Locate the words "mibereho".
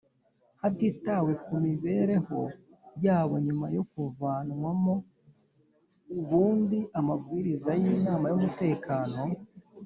1.65-2.39